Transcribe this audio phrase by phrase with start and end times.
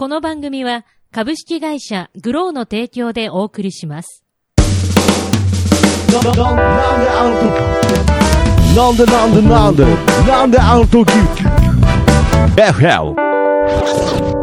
[0.00, 4.24] この番組は株式会社グローの提供でお送りします。
[6.10, 6.20] な
[8.92, 9.84] んでなんでなんで
[10.26, 11.12] なんであの時
[12.56, 14.39] FL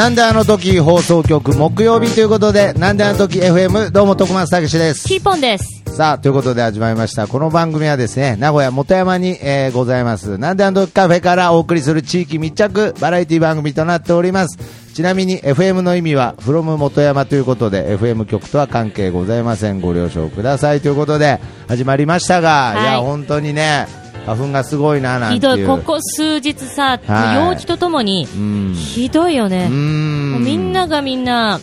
[0.00, 5.06] なんであの時放送局木曜日ということで、なんであの時 FM、どうも徳松たけしです。
[5.06, 5.82] キーポンです。
[5.94, 7.26] さあ、ということで始まりました。
[7.26, 14.56] この番組はですね、名古屋元山に、えーございます、なんであの時カフェからお送りする地域密着バラエティ番組となっております。
[14.94, 19.82] ちなみに FM の意味は、from 元山ということで、FM 局とは関係ございません。
[19.82, 23.86] ご了承くださいということで、始まりましたが、はいい、や、本当にね、
[24.26, 25.52] 花粉がすごいな、なんていう。
[25.56, 28.74] ひどい、ここ数日さ、はい陽気とともに、うん。
[28.74, 29.68] ひどいようね。
[29.68, 31.60] みんながみんな、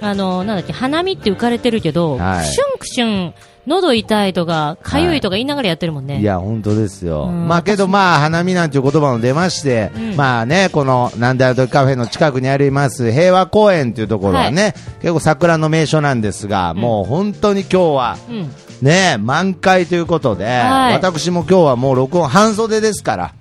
[0.00, 3.34] あの、なんだっけ、花見って浮かれてるけど、はいクシュンクシュン、
[3.66, 6.20] 喉痛いとか、かゆいとか言いながらやってるもんね。
[6.20, 7.28] いや、本当ですよ。
[7.30, 18.54] うんまあけど、まあ、花見なんていう言葉も出まして、うんまあね、この、なんであるとカフェの近くにあります、平和公園っていうところはね、結構桜の名所なんですが、もう本当に今日は、うん。
[18.82, 23.34] ね、満開ということで、はい私も今日はもう録音半袖ですから、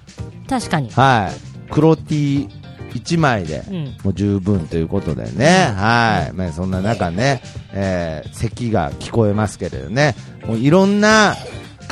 [0.49, 0.89] 確かに。
[0.91, 1.71] はい。
[1.71, 2.49] 黒 T
[2.93, 6.33] 1枚で、うんもう十分ということでね、はい。
[6.33, 11.35] まあ、そんな中ね、えー、咳が聞こえますけれどね、もういろんな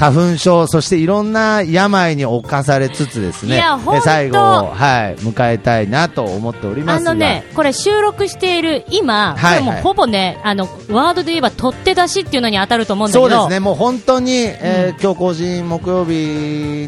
[0.02, 3.64] 花粉症、そしていろんな病に侵されつつですね、
[4.04, 4.42] 最後を、
[4.74, 7.06] はい、迎えたいなと思っております。
[7.06, 7.12] が。
[7.12, 16.12] あのね、これ収録している今、はいこれもうほぼね、あの、ワードで言えば取って出しっていうのに当たると思うんだけど、そうですね、もう本当に、えー今日更新木曜日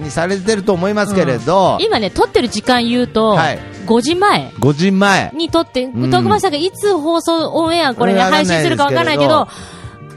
[0.01, 3.59] にされてると思いますけれど、今ね、撮ってる時間言うと、はい。
[3.85, 4.51] 5時前。
[4.59, 6.09] 5時前、に撮って、ん。
[6.09, 9.47] 徳間さんがいつ放送、オンエアこれね、配信するかわかんないけど、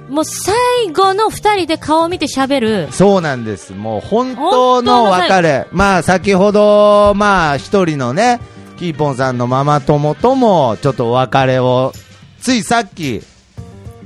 [0.08, 0.54] もう最
[0.92, 3.72] 後の2人で顔を見て喋る、そうなんです。
[3.72, 5.66] もう本当の別れ。
[5.72, 8.40] まあ先ほど、まあ一人のね、
[8.78, 11.92] キーポンさんのママ友とも、ちょっとお別れを、
[12.40, 13.22] ついさっき、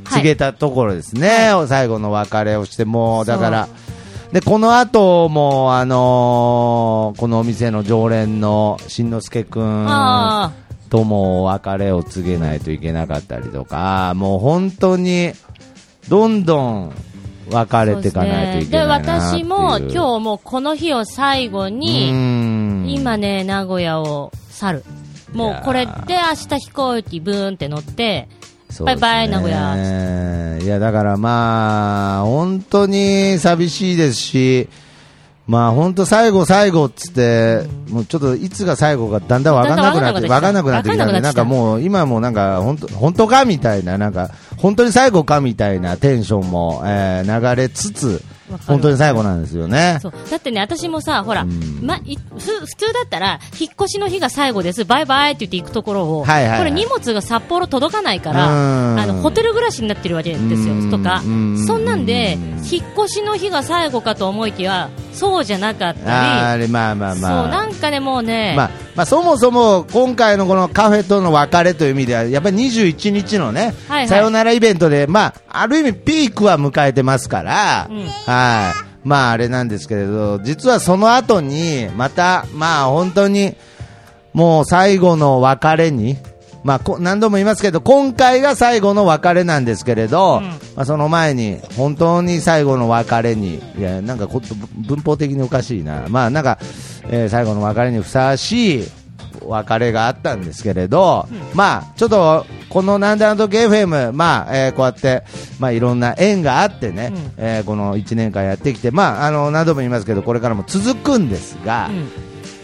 [0.04, 1.50] 告げたところですね。
[1.68, 3.68] 最後の別れをして、もう、だから、
[4.32, 10.52] で、この後も、あのーこのお店の常連のしんのすけくんあ
[10.88, 15.32] ともお別れを告げないといけなかったりとか、もう本当に、
[16.10, 16.92] どんどん
[17.48, 19.14] 別あ、れていかないといけで、ないなっていう。
[19.16, 24.84] 私も今日もうこの日を最後に、に今ね、名古屋を去る。
[25.32, 28.28] もうこれで明日飛行機ブーンって乗って、
[28.80, 34.68] バイバイ名古屋いや、だからまあ、本当に寂しいですし、
[35.50, 41.06] まあ本当最後最後っつって、もうちょっといつが最後かだんだんわかんなくなって、わかんなくなってきた。
[41.06, 48.22] んで、なんかもう今もなんか本当、本当かみたいな、なんか本当に最後かみたいなテンションも、えー流れつつ、
[48.66, 49.98] 本当に最後なんですよね。
[50.00, 50.12] そう。
[50.30, 51.50] だってね、私もさ、ほら、ん。
[51.82, 56.58] ま、いふ普通だったら、引っ越しの日が最後です、バイバイって言って行くところを、はいはいはい。
[56.58, 59.00] これ荷物が札幌届かないかうら、ん。
[59.00, 61.22] あの、ホテル暮らしになってるわけですようん、とか。
[61.24, 62.38] うん、そんなんで、
[62.70, 67.48] 引っ越しの日が最後かと思いきや、そうじゃなかったり、あれ、まあまあそう、まあ。
[67.48, 74.08] なんかね、もうね、まあ、まあ、そもそも今回のこのカフェとの別れという意味では、やっぱり21日のね、はいはい。
[74.08, 77.98] さよならイベントで、まあ、ある意味ピークは迎えてますから、うん。
[77.98, 78.08] はい。
[79.04, 83.54] まあ、あれなんですけれど、実はその後に、また、まあ、本当に、
[84.32, 86.16] もう最後の別れに、
[86.62, 94.42] まあ、こ何度も言いますけど、今回が最後の別れなんですけれど、うんまあ、その前に、本当に最後の別れに、いや、なんかこ
[94.86, 96.04] 文法的におかしいな。
[96.08, 96.58] まあ、なんか、
[97.08, 98.88] えー最後の別れにふさわしい
[99.46, 105.24] 別れがあったんですけれど、まあ、ちょっと、このなんであの時 FM、まあ、えーこうやって、
[105.58, 112.08] まあ、いろんな縁があってね、うんえーこの1年間やってきて、まあ、あの、何度も言いますけど、これからも続くんですが、うん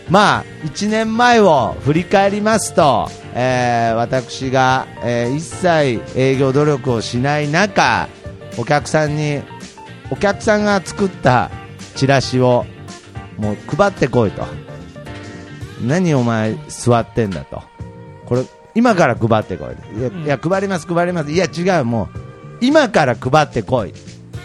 [0.09, 8.09] まあ、1年前を振り返りますと、えー私が、えー一切営業努力をしない中、
[8.59, 9.43] お客さんに、
[10.11, 11.51] お客さんが作った
[11.97, 12.65] チラシを、
[13.39, 14.45] もう配ってこいと。
[15.83, 17.63] 何お前座ってんだと。
[18.27, 18.45] これ、
[18.75, 19.99] 今から配ってこい。
[19.99, 21.31] いや、うんいや配ります、配ります。
[21.33, 22.19] いや、違う、もう、
[22.61, 23.91] 今から配ってこい。
[23.91, 23.93] っ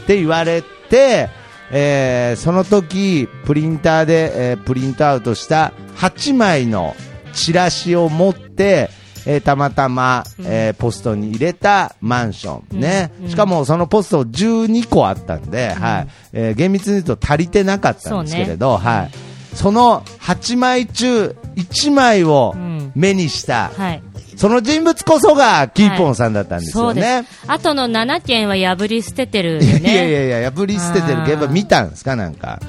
[0.08, 1.30] て言われて、
[1.72, 6.96] えーその時、プリンターで、えープリントアウトした8枚の
[7.34, 8.90] チラシを持って、
[9.26, 19.12] えーたまたま、えーポストに入れたマンションね、うんしかもそのポスト12個あったんで、はいえー厳密に言うと足りてなかったんですけれど、はい、
[19.54, 24.04] その8枚中1枚をうん目にした、はい。
[24.36, 27.02] その人物こそがキーポンさんだったんですよね。
[27.02, 27.44] そうです。
[27.48, 29.80] あとの7件は破り捨ててるよね。
[29.80, 32.16] いやいやいや、破り捨ててるけど、見たんですか？
[32.16, 32.60] なんか。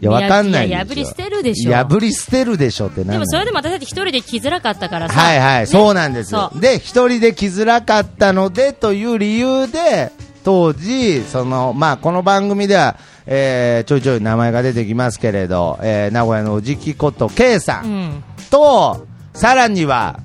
[0.00, 5.18] いや、わかんない破り捨てるでしょ破り捨てるでしょってでもそれででも私たち一人で来づらかったからさ。
[5.18, 6.52] はいはい、ねそうなんですそ。
[6.54, 10.12] うで、一人で来づらかったのでという理由で、
[10.44, 12.96] 当時、その、まあ、この番組では、
[13.30, 18.24] えーちょいちょい名前が出てきますけれど、えー名古屋のおじきこと K さうんん。
[18.50, 20.20] と、さらには、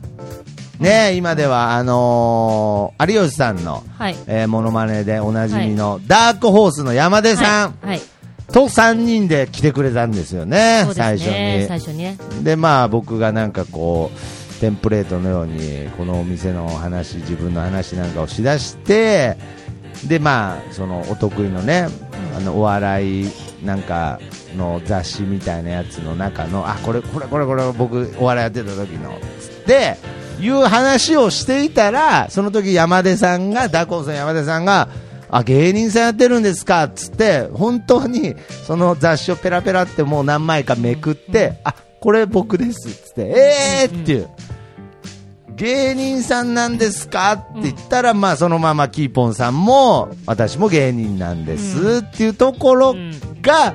[0.79, 4.15] ね、今では、あのー有吉さんの、はい。
[4.27, 7.88] えー、モノマネでおなじみの、ダークホースの山出さんはい。
[7.88, 8.01] はい。
[8.51, 11.27] と3人で来てくれたんですよね、そうで最初。
[11.27, 11.67] に。
[11.67, 12.17] 最初にね。
[12.44, 19.38] でまあ僕がなんかこうテンプレートのようにこのお店の話自分の話なんかをしだして
[20.05, 21.88] でまあそのお得意のね
[22.35, 23.31] あのお笑い
[23.63, 24.19] なんか
[24.56, 29.97] の雑誌みたいなやつの中のあこれこれこれこれ僕お笑いやってた時のつって
[30.39, 34.89] いう話をしていたらその時山出さんがダコースの山出さんが
[35.30, 38.36] あ芸人さんやってるんですかっつって本当に
[38.68, 44.29] その雑誌をペラペラってもう何枚かめくって、あこれ僕ですっつってえーっていう、
[45.55, 52.95] 芸人さんなんですかって言ったら、まあそのままキーポンさんも私も芸人なんですっていうところ
[53.41, 53.73] が、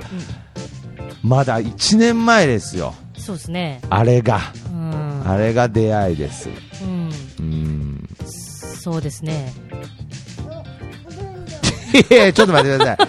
[1.22, 3.80] まだ1年前ですよそうですね。
[3.90, 4.40] あれが
[4.70, 5.22] うん。
[5.28, 6.48] あれが出会いです
[6.82, 7.10] うん。
[7.38, 9.52] うんそうですね。
[12.10, 13.08] いやちょっと待ってください。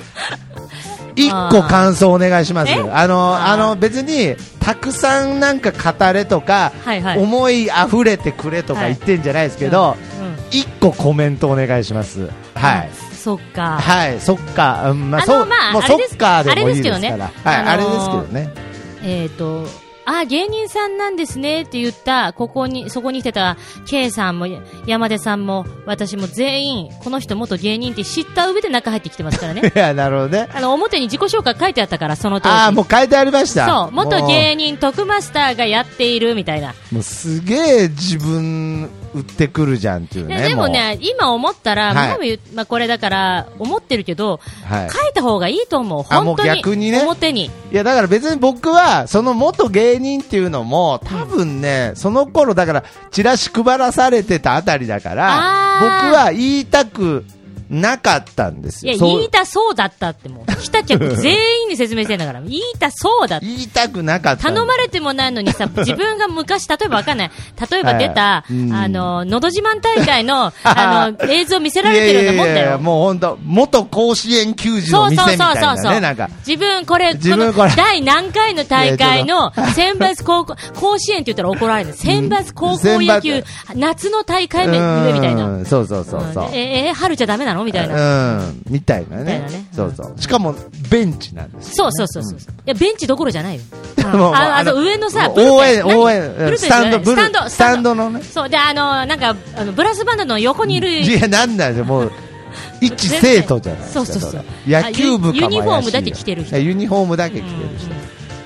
[1.25, 2.75] 一個感想お願いしますえ。
[2.91, 10.57] あの、あの、別に、たくさんなんか語れとか、はいはい思い溢れてくれとか言ってんじゃないですけど、うん。
[10.57, 12.29] 一個コメントお願いします。
[12.55, 12.89] はい。
[13.19, 13.79] そっか。
[13.79, 17.31] はい、そっか、うんまあ、そう、もうそまああれですっかでもいいですから。
[17.43, 18.69] はい、ああのーれですけどね。
[19.03, 19.67] えっ、と、
[20.17, 23.57] あ、芸人さんなんですねって言った、ここに、そこに来てた、
[23.87, 24.47] K さんも、
[24.85, 29.71] 山出さんも、私も全員、この人元芸人って知った上で中入ってきてますからね。
[29.75, 30.47] いや、なるほどね。
[30.53, 32.55] あの、表に自己紹介書いてあったから、その当時。
[32.55, 33.67] ああ、もう書いてありました。
[33.67, 36.73] そう、元も芸人、徳マスターがやっているみたいな。
[36.91, 40.49] うもうすげえ自分売ってくるじゃんっていうでね。
[40.49, 44.89] でもね、今思ったら、はいまあ、これだから、思ってるけど、はい。
[44.89, 46.03] 書いた方がいいと思う。
[46.03, 46.49] 本当に。
[46.49, 47.45] 逆にね表に。
[47.45, 57.25] いやだから別に僕はその元芸人っていうのも多分ね、その頃だからチラシ配らされてたあたりだから僕は言いたく
[57.69, 58.99] なかったんですいや、よ。
[58.99, 61.33] そう言いたそうだったってもう、来た客全
[61.63, 63.45] 員に説明してんだから、言いたそうだって。
[63.45, 64.51] 言いたくなかった。
[64.51, 67.31] 頼まれてもないのにさ、自分が昔、例えばわかんない。
[67.69, 72.79] 例えば出た、はいうんあの、のど自慢大会の、あの、 映像見せられてるようなもんだいやいやいやよ。
[72.79, 76.29] もう本当元甲子園球児のそうそう店みたいそうそうそうなね、なんか。
[76.47, 81.93] 自分これ、自分これの第何回の大会のいや選抜高校、甲子園って言ったら怒られる。
[81.93, 83.43] 選抜高校野球、
[83.75, 85.45] 夏の大会目上みたいな。
[85.45, 86.49] うんそうそうそうそう。
[86.49, 87.58] んえ、え、春じゃダメなの？
[87.63, 88.39] みたいな。
[88.39, 89.47] うん、みたいなね。
[89.73, 90.21] そうそう。
[90.21, 90.55] しかも、
[90.89, 92.53] ベンチなんですよそうそうそうそう。
[92.53, 93.61] いや、ベンチどころじゃないよ。
[94.03, 98.23] ああの、あの上のさ、応援、何応援スタンド、ブルスタンド、スタンドのね。
[98.23, 102.11] そう、で、あの、なんか、あの、ブラスバンドの横にいる、いや、なんなんでもう、
[102.81, 104.05] 一生徒じゃないですか。
[104.05, 107.89] そうそうそうれ野球部ユニフォームだけ着てる人ユニフォームだけ着てる人。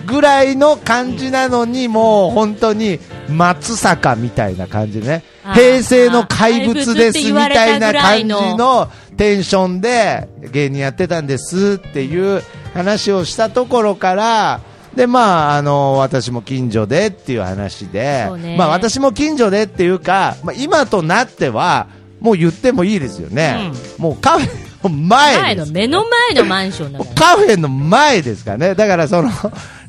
[0.05, 2.99] ぐらいの感じなのに、もう本当に
[3.33, 12.41] 松坂みたいな感じでね平成の怪物ですみたいな感じののテンションで芸人やってたんですっていう
[12.73, 14.61] 話をしたところから、
[14.95, 21.87] で、まあ、あの、私も近所でっていう話でね、まあ、私も近所でっていうか、まあ、今となっては、
[22.19, 23.71] もう言ってもいいですよね。
[23.97, 27.11] もうカフェの前前の、目の前のマンションだから。
[27.15, 28.75] カフェの前ですからね。
[28.75, 29.29] だからその、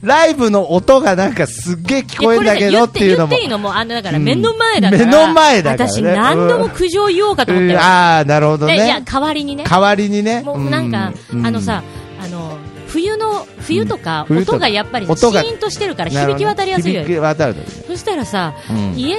[0.02, 3.30] ライブの音がなんかすっげえ聞こえるんだけどっていうのも。
[3.30, 5.04] 言っていいのも、あの、だからうん目の前だから。
[5.06, 7.78] 目の前だからね私何度も苦情言おうかと思ったよ。
[7.78, 9.04] うんああ、なるほどでいや、ね。
[9.10, 9.64] 代わりにね。
[9.68, 10.42] 代わりにね。
[10.42, 11.82] もうなんか、うんあのさ、
[12.94, 17.20] 冬の、冬とか、音がやっぱり、シーンとしてるから響き渡りやすいよね。
[17.88, 18.94] そしたらさ、うん。
[18.96, 19.16] 家、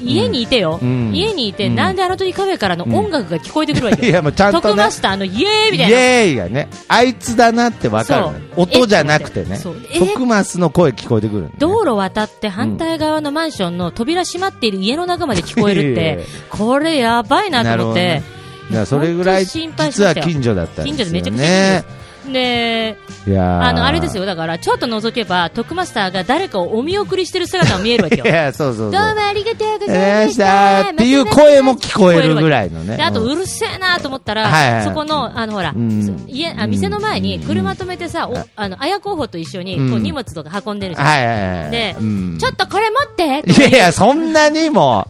[0.00, 0.78] 家にいてよ。
[0.80, 1.12] うん。
[1.12, 1.74] 家にいて、うん。
[1.74, 4.16] なんであの時カフェからの音楽が聞こえてくるわけいよ。
[4.16, 4.62] や、もうちゃんとね。
[4.62, 4.90] 徳マ。
[4.92, 5.98] スターのイエーイみイたいな。
[5.98, 8.38] エーイがね、あいつだなってわかるのよ。
[8.54, 8.62] そう。
[8.62, 9.56] 音じゃなくてね。
[9.56, 9.76] そう。
[9.90, 9.98] え？
[9.98, 11.54] 徳マスの声聞こえてくるのね。
[11.58, 18.22] 道路渡って反対側のマンションの扉閉まっている家の中まで聞こえるって や、これやばいなと思って。
[18.70, 18.86] ね。
[18.86, 21.84] それぐらい、実は近所だったんですよね。
[22.32, 24.24] でいやーあの、あれですよ。
[24.24, 28.24] だから、ちょっと覗けば、徳マスターが誰かをお見送りしてる姿が見えるわけよ。
[28.26, 28.90] いや、そうそう。
[28.92, 30.90] どうもありがとうございましたた。
[30.90, 41.06] っていう声も聞こえるぐらいのねで、あと、うるせえなと思ったら、はいはいそこの、あの、ほら、うん家、あ、店の前に車止めてさ、おあの、綾候補と一緒に、こううん荷物とか運んでるじゃん。
[41.06, 41.70] はいはいはい。
[41.70, 45.08] で、うんちょっとこれ持っていやいや、そんなにも、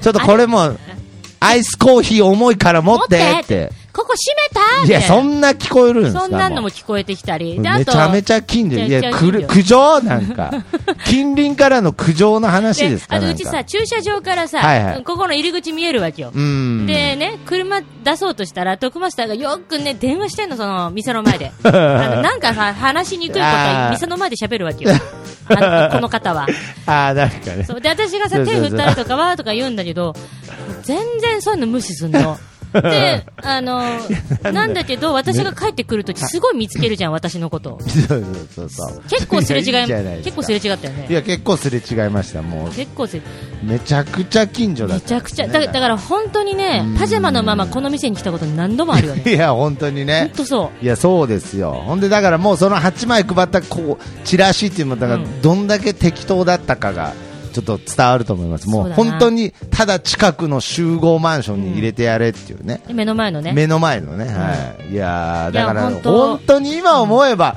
[0.00, 0.76] ちょっとこれも、
[1.40, 3.81] アイスコーヒー重いから持ってって。
[3.92, 7.58] ここ閉めたいや、そんんな聞こえるんですかそんなのもも聞こえてきたり。
[7.58, 8.78] うで、あと、めちゃめちゃ近所。
[8.78, 10.50] いや、苦情なんか。
[11.04, 16.30] 近隣からの苦情の話でですかあとうちさ、駐車場からさ、はいはいここの入り口見えるわけよ。
[16.34, 16.86] うん。
[16.86, 21.52] でね、車出そうとしたら、徳マスターがよくね、電話してんの、その、店の前で。
[21.64, 24.92] あのなんかさ、話しにくいこと店の前で喋るわけよ。
[25.48, 26.46] あの この方は。
[26.86, 27.64] ああ、なんかね。
[27.64, 27.80] そう。
[27.80, 30.14] で、私がさ、手振ったりとかはとか言うんだけど、
[30.82, 32.38] 全然そういうの無視すんの。
[32.72, 33.82] で、あの、
[34.52, 37.80] なんだけど、私が帰ってくるとき、すごい見つけるじゃん、 私のことを。
[37.80, 38.24] そうそう
[38.54, 39.02] そうそう。
[39.08, 41.06] 結構すれ違い、やいい結構すれ違ったよね。
[41.08, 42.42] いや、結構すれ違いました。
[42.42, 43.22] もう、結構すれ、
[43.62, 49.22] めちゃくちゃ近所だね、ちゃくちゃ、だだから本当にね、パジャマのままこの店に来たこと何度もあるよね。
[49.30, 50.32] いや、本当に本ね。
[50.36, 50.84] 当そう。
[50.84, 51.72] いや、そうですよ。
[51.86, 57.12] ほんで、だからもうその8枚配った、こう、チラシっていうのだから、うんどんだけ適当だったかが、
[57.52, 58.68] ちょっと伝わると思います。
[58.68, 62.82] もう本当に、ただ近くの集合マンションに入れてやれっていうね。
[62.86, 63.52] で目の前のね。
[63.52, 64.26] 目の前のね。
[64.26, 64.92] はい。
[64.92, 67.56] いやーだから、本当に今思えば、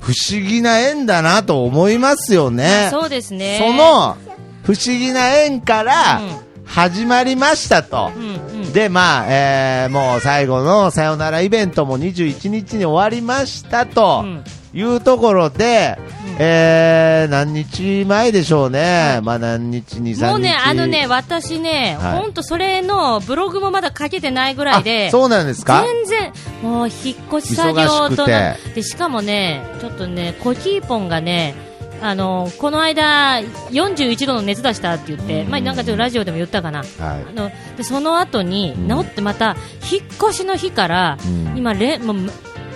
[0.00, 2.88] 不思議な縁だなと思いますよね。
[2.90, 3.58] そうですね。
[3.60, 4.16] そ、の、
[4.62, 6.30] 不思議な縁からうん、
[6.64, 8.10] 始まりましたと。
[8.16, 8.72] うんうん。
[8.72, 15.98] で、まあ、えーもう最後のさよならイベントも21日に終わりましたとうんいうところで、
[16.38, 19.20] えー何日前でしょうね。
[19.22, 20.22] まあ何日、2、3日。
[20.24, 22.18] もうね、あのね、私ね、はい。
[22.18, 25.84] ほんとそれのブログもまだ書けてないぐらいであ、そうなんですか？
[25.84, 31.54] 全然、もう引っ越し作業となで、しかもね、ちょっとね、コキーポンがね、
[32.02, 33.40] あの、この間、
[33.70, 35.50] 41度の熱出したって言って、うん。
[35.50, 36.80] まあなんかちょっとラジオでも言ったかな。
[36.80, 36.88] はい。
[36.98, 38.88] あのでその後にうん。
[38.88, 39.56] 治ってまた
[39.90, 41.56] 引っ越しの日から、うん。
[41.56, 42.16] 今れもう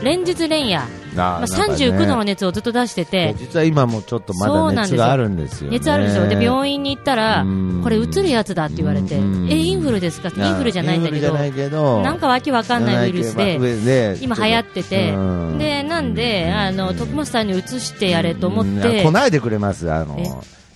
[0.02, 0.83] 連日連夜、
[1.14, 5.78] まあ、39度の熱をずっと出してて、実は今もちょっとまだ熱があるんですよね。
[5.78, 9.50] 熱あるでしょ、で病院に行ったらうん、これ、うつるやつだって言われて、うん。
[9.50, 10.28] え、インフルですか？
[10.28, 11.21] って、インフルじゃないんだけ
[11.69, 12.02] ど。
[12.02, 15.12] なんかわけわかんないウイルスで、で今流行ってて、
[15.59, 18.80] で、なんで、あの、徳松さんに移してやれと思っうん。
[18.80, 19.90] て来、ないでくれます。
[19.90, 20.30] あのえ？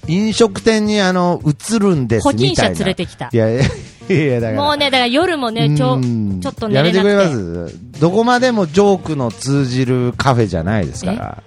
[0.07, 2.79] 飲食店にあの移るんです保菌者みたいな。
[2.81, 3.31] 連れてきた。
[3.33, 3.37] い。
[3.37, 3.63] やいや
[4.55, 6.41] もうね、だから夜もね、ちょ、うん。
[6.41, 7.09] ちょっと寝れなくて。
[7.09, 8.01] やめてくれます。
[8.01, 11.43] どこまでもジョークの通じるカフェじゃないですから。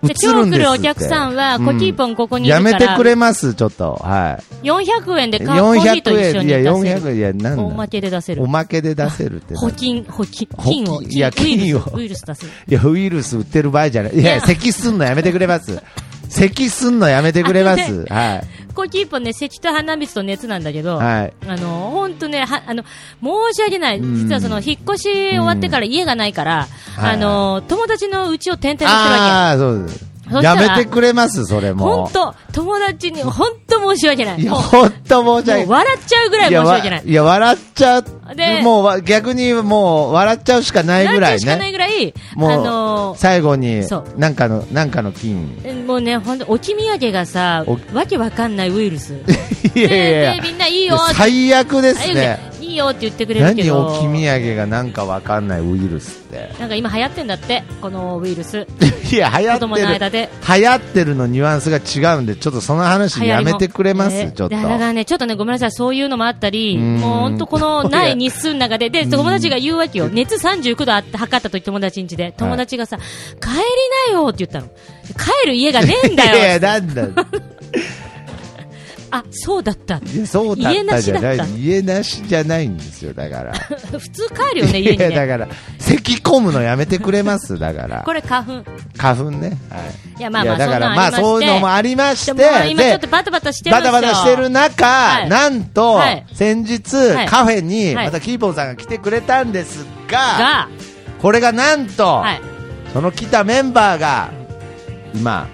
[0.00, 3.94] 今日来るお客さんはうコキーポンここにいるやからめてくれますちょっと。
[3.94, 7.00] は400円でいかコーヒーと一緒400円いやに出せる。
[7.00, 7.62] 400円いやなんだ。
[7.64, 8.42] おまけで出せる。
[8.42, 8.46] お。
[8.46, 11.96] まけで出せるって保菌、保菌、保菌菌を、いやウイルス菌を。
[11.96, 12.52] ウイルス出せる。
[12.68, 14.14] いや、ウイルス売ってる場合じゃない。
[14.14, 15.82] いや、いや咳すんのやめてくれます。
[16.28, 18.04] 咳すんのやめてくれます。
[18.08, 18.58] はい。
[18.74, 21.32] コキーポンね、咳と鼻水と熱なんだけど、はい。
[21.48, 22.84] あの、ほんとね、は、あの、
[23.20, 23.98] 申し訳ない。
[23.98, 30.07] うん実はその、引っ越し終わってから家がないから、はいあの、友達の家を転々としてるわああ、そうです。
[30.42, 31.74] やめてくれます、それけ。
[31.74, 32.04] も。
[32.04, 34.40] ほんと、友達に、ほんと申し訳ない。
[34.40, 37.02] いや、もうほんと申し訳もう笑っちゃうぐらい申し訳ない。
[37.04, 38.04] いや、笑っちゃう。
[38.34, 41.72] でもうわ、逆にもう、笑っちゃうしかないぐらい笑っちゃうしかないね。
[41.72, 43.82] ぐらい、もう、あの最後に
[44.16, 45.84] なんかの、なんかの菌。
[45.86, 49.14] もうね、ほんと、置き土産がさお、わけわかんないウイルス。
[49.74, 52.38] いやいやいでやでみんないいよ最悪ですあね。
[52.78, 53.86] いいよって言ってくれるけ何ど。
[53.88, 56.52] 置き土産がなんかわかんないウイルスって。
[56.60, 58.66] なんか今流行ってんだって、このウイルス。
[59.10, 59.68] いや、流行ってる。
[59.68, 60.28] の間で。
[60.48, 64.56] 流行ってるのニュアンスが違うんで、ちょっとその話やめてくれます、ねちょっと。
[64.56, 70.08] だからね、ちょっとね、ごめんなさい、そういうのもあったり、うんもう本当この ない日数の中で、で、友達が言うわけよ。
[70.08, 74.68] 熱39度あって測った時友達ん家で、友達がさ、帰りなよって言ったの。
[75.14, 76.60] 帰る家がねえんだいやいや、よ。
[76.60, 77.08] なんだ。
[79.10, 80.00] あ、そうだった。
[80.26, 83.52] そうだったじゃない家なしだった家なしじゃないんですよ、だから。
[83.98, 85.28] 普通帰るよね、家にいや、だね。
[85.28, 85.48] から、
[85.78, 88.02] 咳込むのやめてくれます、だから。
[88.06, 88.64] これ花粉。
[88.96, 89.48] 花粉ね。
[89.70, 89.78] は
[90.16, 90.18] い。
[90.18, 92.32] いや、まあまあ、だから、まあ、そういうのもありまして、
[92.70, 93.84] 今ちょっとで、バタバタしてるんバ。
[93.84, 100.68] タバタしてる中、はいなんと、はい先日、はいカフェに、はいまたキーポンさんが来てくれたんですが、が、
[101.20, 102.40] これがなんと、はい。
[102.92, 104.30] その来たメンバーが、
[105.14, 105.46] 今、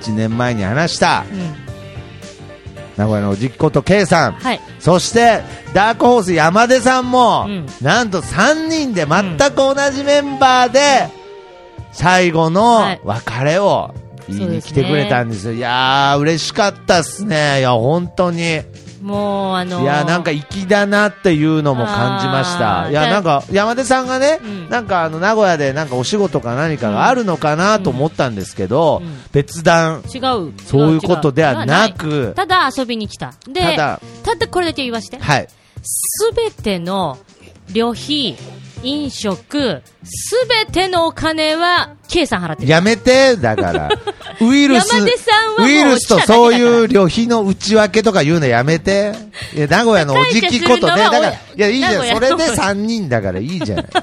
[0.00, 1.67] 1年前に話した、うん。
[2.98, 4.60] 名古屋のおじっこと K さん、はい。
[4.80, 5.40] そして、
[5.72, 11.08] ダークホース山出さんも、うんなんと3人で全く同じメンバーで、
[11.92, 13.94] 最後のはい別れを
[14.28, 15.52] 言いに来てくれたんですよ。
[15.54, 17.60] いやー、嬉しかったっすね。
[17.60, 18.62] いや、本当に。
[19.02, 22.90] もう、あのーいや、なんか粋だなっていうのも感じました。
[22.90, 30.52] いや、なんか、山出さんがね、うんなんかあの、名古屋でなんかお仕事か何かがあるのかなと思ったんですけど、うん別段、違う。
[30.64, 33.34] そういうことではなくただ遊びに来た。
[33.46, 35.18] で、ただ、ただこれだけ言わして。
[35.18, 35.48] はい。
[35.82, 37.18] すべての
[37.72, 38.36] 旅費、
[38.82, 42.68] 飲食、すべてのお金は、K さん払ってる。
[42.68, 43.88] やめて、だから。
[44.40, 44.96] ウイルス、
[45.58, 49.14] ウイルスとそういう旅費の内訳とか言うのやめて。
[49.54, 50.96] いや、名古屋のおじきことね。
[50.96, 52.06] だから、いや、いいじゃん。
[52.14, 53.86] それで3人だからいいじゃない。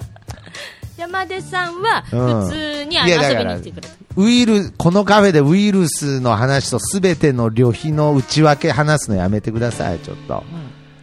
[0.97, 3.93] 山出さんはうん普通にあいや遊びに来てくれた。
[4.17, 10.43] ウイル、このカフェでウイルスの話とすべての旅費の内訳話すのやめてください、ちょっと。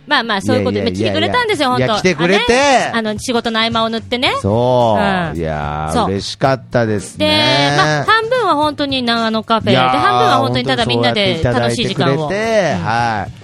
[0.06, 4.34] まあまあ、そういうことで、来てくれたんですよ、本当来てくれてあねあの、仕事の合間を縫ってね。
[4.40, 5.00] そう。
[5.00, 7.74] うんいや嬉しかったですで、ね。
[7.76, 12.26] まあ、半分は本当に長野カフェ、で、半分は本当にただみんなで楽しい時間を。
[12.28, 13.42] はい。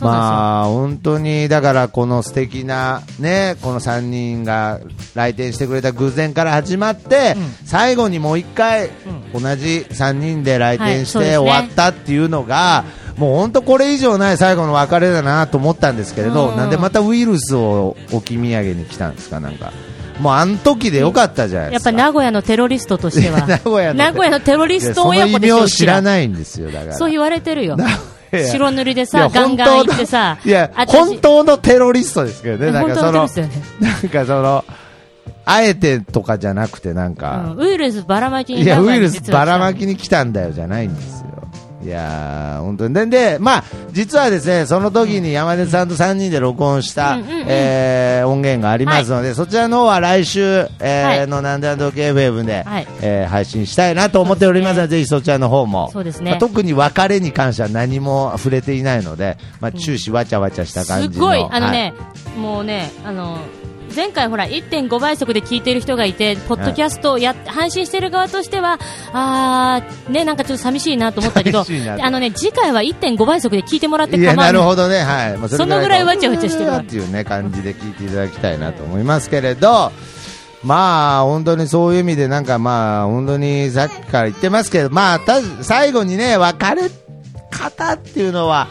[0.00, 4.80] まあ、本当に、だからこの素敵な、ね、この3人が
[5.14, 8.90] 来店してくれた偶然から始まって、うん最後にもう一回、
[9.32, 12.84] 同じ3人で来店して終わったっていうのが、
[13.22, 19.72] もう本当これ以上ない最後の別れだなと思ったんですけれど、うんなんでまたウイルスを置き土産に来たんですか、なんか。
[20.18, 21.92] もうあの時でよかったじゃないやっですか。
[21.92, 23.46] ぱ名古屋のテロリストとしては。
[23.46, 26.02] 名古屋の名古屋のテロリスト親子ですよ、名知らい。
[26.02, 26.94] ないんですよ、だから。
[26.94, 27.76] そう言われてるよ。
[28.32, 33.50] 白塗りでいさ、やガンガン行ってさ、いや、私本当のテロリストですけどね、なんかそのね。
[33.78, 34.64] なんかその、
[35.44, 41.41] あえてとかじゃなくて、なんか、うんウイルスばらまきにいや、ウイルスばらまきに来たんだよじゃないんですよ。
[41.84, 42.94] いやー、本当に。
[42.94, 47.44] で、で、まあ、実はですね、その時に山根さんと3人で録音した、うんうんうん。
[47.48, 51.26] えー音源がありますので、そちらの方は来週、えーはい。
[51.26, 52.86] のなんでなんと KFM で、はい。
[53.00, 55.90] えー配信したいなと思っておりますので、ぜひそちらの方も。
[55.92, 56.30] そうですね。
[56.30, 61.14] まあ特に別れに関しては何も触れていないので、まあ、終始わちゃわちゃした感じの。
[61.14, 61.94] すごい、あのはね、
[62.38, 63.38] もうね、あの、
[63.92, 68.78] 前回ほら、1.5倍速で聞いてる人がいて、ポッドキャストをやっ、配信してる側としては、
[69.12, 71.64] あー、ね、なんかちょっと寂しいなと思ったけど、
[72.00, 74.46] あのね、次回は1.5倍速で聞いてもらって構わない。
[74.46, 75.38] なるほどね、はい。
[75.38, 76.70] まあそのぐらいわちゃわちゃしてる。
[76.70, 79.92] わっていうね、感じで聞いていただきたいなと思いますけれど、
[80.62, 86.90] まあ、本当にそういう意味で、なんかまあ、本当にさっきから言ってますけど、まあ、た最後にね、別れ
[87.50, 88.68] 方っていうのは、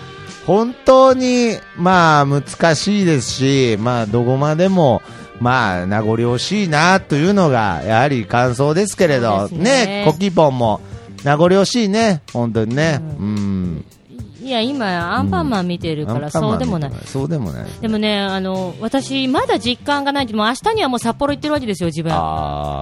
[0.52, 5.02] 本当に、まあ、難しいですし、まあ、どこまでも、
[5.40, 10.82] まあ、名残惜しいな、というのが、やはり感想ですけれそど、ねね、コキポンも、
[11.24, 13.00] 名残惜しいね、本当にね。
[13.18, 13.86] うん。
[14.52, 16.92] いや、今、アンパンマン見てるから、そうでもない。
[17.06, 17.66] そうでもない。
[17.80, 22.12] でもね、あの、私、まだ実感がないけど、明日にはもう札幌行ってるわけですよ、自分。
[22.12, 22.18] ね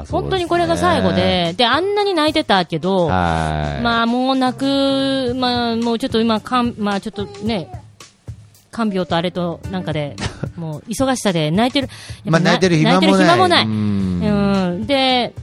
[0.10, 3.84] 本当にこれが最後で、で、あんなに泣いてたけど、はい。
[3.84, 7.72] まあもう泣く、まあもうちょっと今、かんまあちょっとね、
[8.72, 10.16] 看病とあれとなんかで、
[10.58, 11.90] もう忙しさで泣いてる。
[12.26, 13.66] 泣いてる暇もない泣いてる暇もない。
[13.66, 14.88] ううんん。
[14.88, 15.36] で、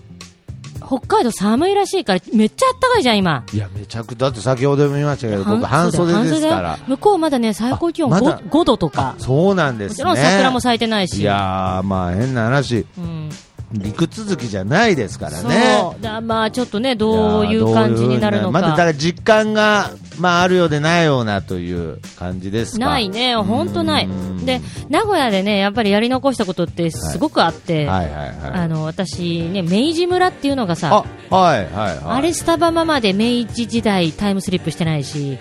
[0.87, 3.45] 北海道寒いらしいから、めっちゃあったかいじゃん、今。
[3.53, 6.79] いや、めちゃくだって先ほども言いましたけど、僕半袖ですから。
[6.87, 9.17] 向こうまだね、最高気温あまだ 5, 5度とか。
[9.19, 10.05] そうなんですね。
[10.05, 11.21] もちろん桜も咲いてないし。
[11.21, 13.31] いやー、まあ変な話、うん。
[13.73, 15.51] 陸続きじゃないですからそう。
[15.51, 15.97] ね。
[16.01, 18.85] だまあちょっとね、どういう感じになるのまだだかか。
[18.85, 22.87] ら実感が、まああるようでないようなという感じですか。
[22.87, 24.47] ないね、本当ないうん。
[24.47, 28.35] で、名古屋でね、やっぱりやり残したことってすごくあって、はいはいはい。
[28.53, 31.99] あの、私ね、明治村っていうのがさ、あ、はいはいはい。
[32.05, 35.39] あれスタバママで明治時代タイムスリップしてないし、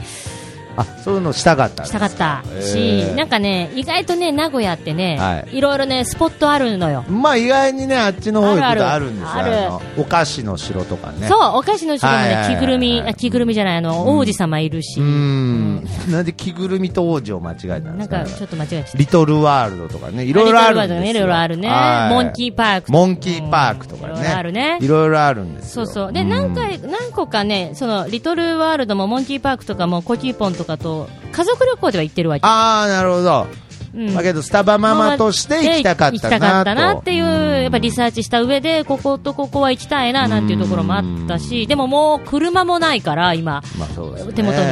[0.77, 7.03] あ、そういうのしたかったしたかったし、なんかね、意外とね、名古屋ってね、はいいろいろね、スポットあるのよ。
[7.09, 9.29] まあ意外にね、あっちの方行くとあるんですよ。
[9.33, 11.27] あるのお菓子の城とかね。
[11.27, 15.87] そう、お菓子の城もね、着ぐるみ、着ぐるみじゃない、あの、王子様いるし、うーん。
[16.09, 18.17] なんで着ぐるみと王子を間違えたんですか？
[18.17, 18.97] なんかちょっと間違えた。
[18.97, 20.99] リトルワールドとかね、いろいろあるんですよ。
[20.99, 21.69] ねいろいろあるね。
[21.69, 24.13] はいモンキーパークモンキーパークとかね。
[24.13, 25.85] うんいろいろあるねいろいろあるんですよ。
[25.85, 26.13] そうそう。
[26.13, 32.41] で、ん何回、何個かね、その、リトルワールドもモンキーパークとかもコキーポンとかと、家族旅行では行ってるわけ。
[32.45, 33.47] ああ、なるほど。
[33.95, 36.15] うんだけど、スタバママとして行きたかったなと。
[36.15, 43.63] 行きたかったなっていう、やっぱリサーチした上で、こことここは行きたいな、なんていうところもあったし、でももう車もないから、今。
[43.79, 44.33] まあそうですね。
[44.33, 44.65] 手元に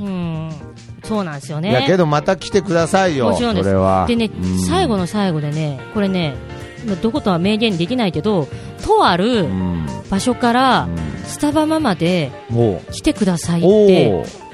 [0.00, 0.50] うん。
[1.04, 1.84] そうなんですよね。
[1.86, 3.30] けどまた来てくださいよ。
[3.30, 3.68] もちろんです。
[3.68, 6.34] でねうん、最後の最後でね、これね、
[7.02, 8.48] どことは明言できないけど、
[8.84, 9.86] とあうるん。
[10.10, 10.88] 場所から、
[11.26, 14.47] スタバママでお来てくださいっおてお。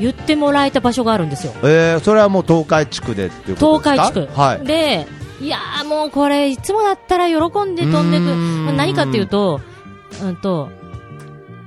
[0.00, 1.52] 言ってもらえた場所があるんですよ。
[1.62, 4.04] えー、それはもう東海地区でっていうことですか？
[4.04, 4.40] 東海地区。
[4.40, 4.66] はい。
[4.66, 5.06] で、
[5.40, 8.76] いやーもうこれ、いつもだったら喜んで飛んでく。
[8.76, 9.60] 何かっていうと、
[10.22, 10.70] うんと、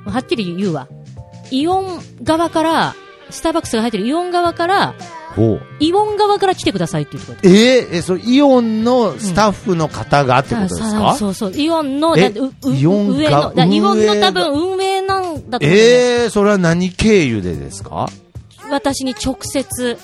[0.06, 0.88] はっきり言うわ。
[1.52, 2.96] イオン側から、
[3.30, 4.94] スターバックスが入ってるイオン側から、
[5.80, 11.54] イオン側から来てくださいっていうところえー、え、それイオンのスタッフの方がってことですさか、そうそう。
[11.56, 12.22] イオンの、イ
[12.88, 18.10] オンが上の、だイオンの多分運営なんだと思えー、それは何経由でですか？
[18.70, 19.98] 私に直接。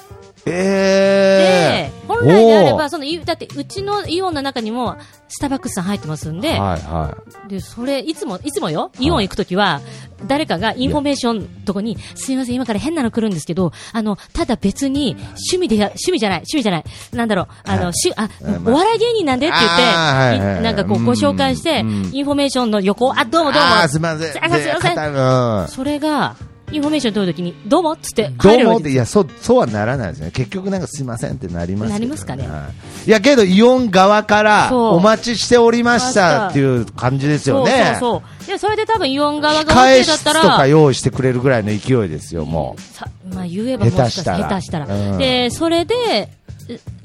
[0.46, 4.96] えで、本本来であれば、その、いだって、うちのイオンの中にも、
[5.28, 9.82] スターバックスさん入ってますんで、はいはで、それ、いつも、いつもよ、イオン行くときは、
[10.28, 15.16] 誰かがインフォメーションとこに、すいません、今から変なの来るんですけど、あの、ただ別に、
[15.52, 16.84] 趣味でや、趣味じゃない、趣味じゃない、
[17.14, 17.94] なんだろう、あの、はい。
[17.94, 18.30] しあ、
[18.66, 22.10] お笑い芸人なんでって言って、なんかこう、ご紹介して、うん。
[22.14, 23.54] インフォメーションの横、あ、どうもい。
[23.54, 23.88] どうも。
[23.88, 25.68] すみません。
[25.68, 26.36] それが、
[26.74, 28.38] インフォメーション取るときに、どうもっつってうん。
[28.38, 30.32] ど入るわけですうもって、いや、そう、そうはならないですね。
[30.32, 32.48] 結局なんかすいませんってなりますけどなりますかね。
[32.48, 32.70] は
[33.06, 33.08] い。
[33.08, 37.98] いや、けど、イオン側から、お待ちしておりましたっていう感じですよね。
[38.00, 38.48] そうそう。
[38.48, 44.86] で、それで多分イオン側が OK だった室とから、用意してくれるぐらいの勢いですよ、もさまあ言えばもしかしたら、下手しら。
[44.86, 45.12] 下手したたら。
[45.12, 45.18] うん。
[45.18, 46.30] で、それで、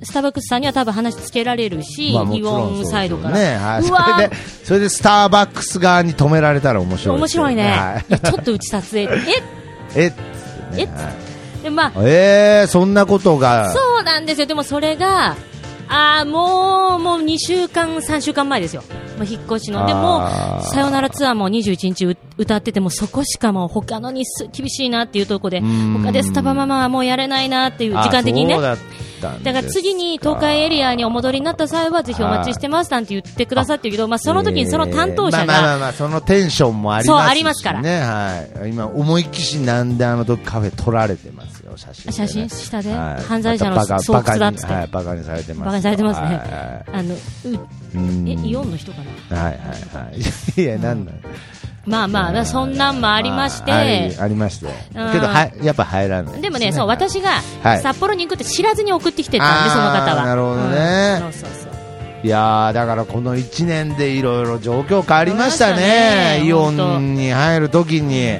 [0.02, 2.14] スターバックスさんには多分話つけられるし、う。
[2.14, 3.38] まあ、もイオンサイドから。
[3.38, 3.57] ね。
[3.57, 3.83] はい。
[3.85, 7.62] それで、それでスターバックス側に止められたら面白い面ですよ白いね。
[7.70, 9.02] はいやちょっとうち撮影。
[9.02, 9.09] え
[9.96, 10.12] えっ？
[10.12, 10.16] つっ？
[10.76, 10.92] てえね。
[10.92, 11.28] はい
[11.62, 13.72] で、まあ、えー、そんなことが。
[13.72, 14.46] そうなんですよ。
[14.46, 15.35] でもそれが、
[15.88, 18.83] ああ、もう、もう2週間、3週間前ですよ。
[19.16, 19.87] もう引っ越しの。
[19.87, 20.29] でも
[20.62, 28.57] さよならツアーも21日う歌ってても、そこしかもう他のにす厳しいなっていうところで、ん他でスタバママはもうやれないなっていう、時間的にね。
[29.20, 42.92] だから次に東海エリアにお戻りになった際はぜひお待ちしてますなんて言ってくださってるけど、まあその時にその担当者えーまあまあまあそのテンションもありますし、ね、そうありますからはい、今思いっきしなんであの時カフェ撮られてますよ写真でね、写真下で？
[42.92, 43.22] はい。
[43.22, 44.88] 犯罪者の巣窟だっつって。
[44.90, 45.59] バカにはにされてます。
[45.59, 46.26] よバカにされてますね。
[46.26, 46.85] はいはい。
[46.92, 47.18] あの、う
[47.94, 48.28] うん。
[48.28, 48.98] え、イオンの人か
[49.31, 49.37] な？
[49.37, 50.20] はいはいはい。
[50.61, 51.12] いやなんだ
[51.87, 54.66] まあまあ、そんなんもありまして、ありありまして。
[54.66, 57.81] けどはやっぱ入らないでもね、そう、私がはい。
[57.81, 60.26] 札幌に行くって知らずに送ってきてたんで、その方は。
[60.26, 61.20] なるほどね。
[61.24, 61.33] うん。
[61.33, 61.68] そうそうそう。
[62.24, 66.38] いやーだからこの1年でいろいろ状況変わりましたね。
[66.40, 68.33] 変イオンに入るときに、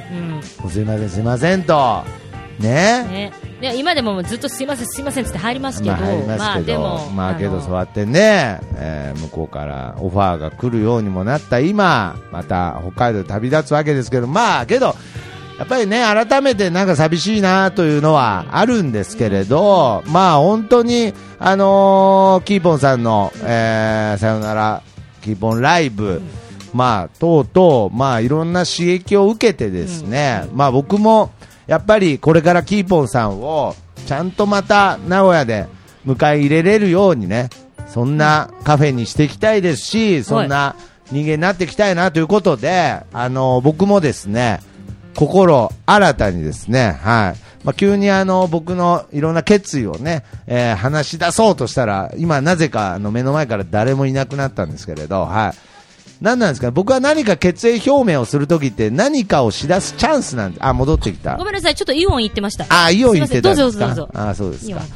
[0.63, 0.69] うん。
[0.69, 2.03] すいませんすいませんと
[2.59, 3.03] ね。
[3.03, 3.31] ね。
[3.61, 14.95] で今でもずっとすいません、すいませんって入りますけど、まあ、入りますけど、でも、まあ、けどのそうやってね、えー向こうからオファーが来るようにもなった今、また北海道で旅立つわけですけど、まあ、けど、
[15.57, 24.81] やっぱりね、改めてなんか寂しいなというのはあるんですけれど、まあ本当に、あのーキーポンさんの、えーさよなら、
[25.21, 26.21] キーポンライブ、
[26.73, 31.31] まあ、とうとう、まあいろんな刺激を受けてですね、まあ僕も、
[31.69, 33.75] やっぱりこれからキーポンさんを、
[34.07, 35.67] ちゃんとまた名古屋で
[36.03, 37.51] 迎え入れれるようにね、
[37.87, 40.75] そんなカフェにしていきたいですし、そんな
[41.11, 44.61] 人間になっていきたいなということで、あの、僕もですね、
[45.15, 47.39] 心新たにですね、はい。
[47.63, 55.53] まあ、急にあの、僕のいろんな決意をね、えー話し出そうとしたら、今なぜかあの目の前から誰もいなくなったんですけれど、はい。
[56.21, 60.65] 何なんですか僕は何か決意表明をするときって何かをしだすチャンスなんです。
[60.65, 61.45] あ、戻ってきたご。
[61.45, 62.65] めんなさい、ちょっとイオン行ってました。
[62.69, 63.85] あ、イオン行ってたんですか？
[63.87, 64.75] どうぞどうぞあ、そうですか。
[64.79, 64.87] はい。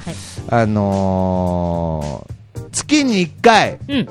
[0.49, 4.07] あのー、月に1回、うん。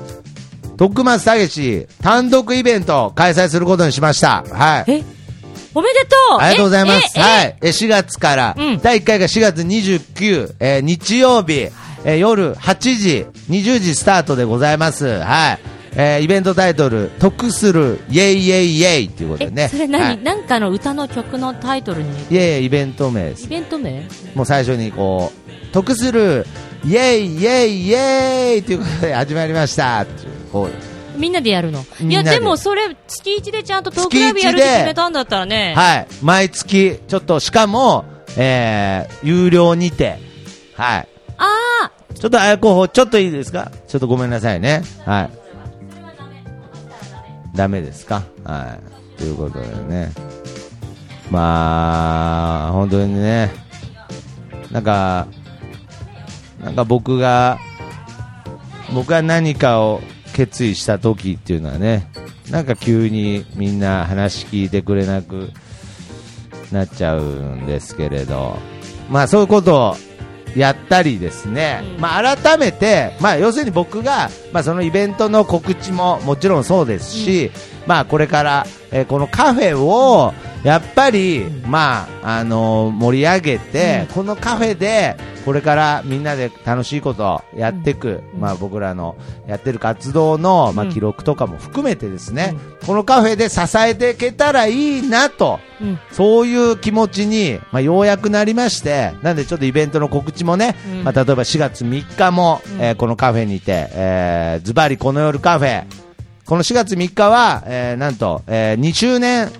[0.75, 4.43] 徳松たけし単独イベントを開催することにしました。
[4.51, 4.91] はい。
[4.91, 5.03] え？
[5.75, 7.13] おめでとうありがとうございます。
[7.15, 7.19] え？
[7.19, 7.21] え？
[7.21, 7.57] はい。
[7.61, 11.69] え、4月から、うん第1回が4月29、えー日曜日、
[12.05, 15.05] えー夜8時、20時スタートでございます。
[15.19, 15.59] はい。
[15.95, 19.67] えーイベントタイトル、得する、イェイイェイイェイっていうことえでね。
[19.69, 23.47] それ何、はいなんかの歌の曲のタイトルに、いやいや、イベント名ですイ。
[23.49, 24.07] ベント名？
[24.35, 26.45] もう最初にこう、得する、
[26.85, 30.01] イェイイェイイェイっていうことで始まりました。
[30.01, 31.85] っていうこうみんなでやるの？
[32.01, 35.75] いや、ででもそれ、月1でちゃんとトークライブやるって決めたんだったらね。
[35.77, 36.07] はい。
[36.23, 38.03] 毎月、ちょっと、しかも、
[38.35, 40.17] えー、有料にて、
[40.73, 41.07] はい。
[41.37, 41.45] あ
[41.85, 43.71] あちょっと、あや候補、ちょっといいですか？
[43.87, 44.81] ちょっとごめんなさいね。
[45.05, 45.42] はい。
[47.53, 48.23] ダメですか？
[48.43, 48.77] は
[49.15, 49.17] い。
[49.19, 50.11] ということでね。
[51.31, 53.51] まあ、本当にね、
[54.71, 55.27] なんか、
[56.63, 57.57] なんか僕が、
[58.93, 60.01] 僕が何かを
[60.33, 62.09] 決意した時っていうのはね、
[62.51, 65.51] なんか急にみんな話聞いてくれなく
[66.71, 68.57] なっちゃうんですけれど、
[69.09, 69.95] まあそういうことを
[70.55, 72.01] やったりですね、うん。
[72.01, 77.51] まあ改めて、まあ要するに僕が、まあそのイベントの告知ももちろんそうですし、
[77.87, 80.33] まあこれから、えーこのカフェを、
[80.63, 88.39] やっぱり、まあ、あのー盛り上げて、このカフェで、これからみんなで楽しいことをやっていく、うん。
[88.39, 95.99] まあ僕らのやってる活動の、まあうん記録とかも含めてですね、このカフェで支えていけたらいいなと、うん。
[96.11, 101.03] そういう気持ちに、まあ、ようやくなりまして、なんでちょっとイベントの告知もね、うん。
[101.03, 102.81] まあ、例えば4月3日も、うん。
[102.81, 105.83] えーこのカフェにて、えーズバリこの夜カフェ、
[106.45, 109.51] この4月3日は、えーなんと、えー2周年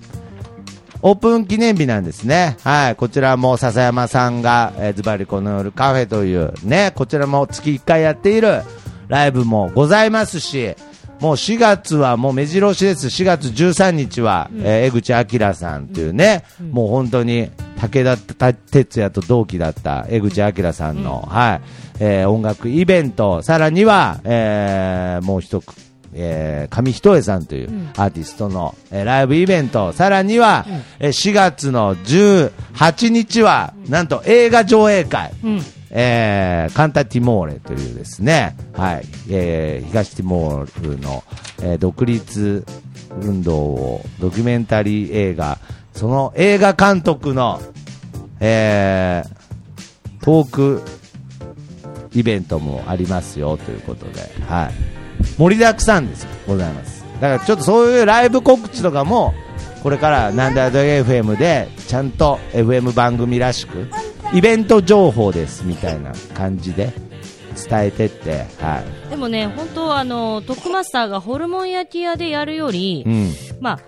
[1.05, 2.55] オープン記念日なんですね。
[2.63, 2.95] はい。
[2.95, 8.61] こちらも笹山さんが、えーズバリこの夜カフェというね、こちらも月1回やっている
[9.09, 10.75] ライブもございますし、
[11.19, 13.07] もう4月はもう目白押しです。
[13.07, 17.49] 4月13日は、えー江口明さんというね、もう本当に
[17.81, 18.05] 武
[18.37, 21.61] 田鉄矢と同期だった江口明さんの、はい、
[21.99, 25.73] えー音楽イベント、さらには、えーもう一く、
[26.15, 30.65] えー上一重さんというアーティストの、えーライブイベント、さらには、
[30.99, 35.61] えー4月の18日は、なんと映画上映会、うん。
[35.91, 41.23] えーカンタティモーレというですね、はい、えー東ティモールの、
[41.61, 42.65] えー独立
[43.21, 45.59] 運動をドキュメンタリー映画、
[45.93, 47.61] その映画監督の、
[48.39, 49.43] えー
[50.23, 50.81] トーク
[52.13, 53.57] イベントもありますよ。
[53.57, 54.73] ということで、はい、
[55.37, 57.03] 盛りだくさんですございます。
[57.19, 59.33] だからちょっとそういうライブ告知とかも、
[59.81, 63.89] これからなんだや FM でちゃんと FM 番組らしく、
[64.33, 66.91] イベント情報ですみたいな感じで
[67.69, 69.09] 伝えてって、はい。
[69.09, 73.31] でもね、本当あの、トックマスターがホルモン焼き屋でやるより、うん。
[73.59, 73.79] まあ、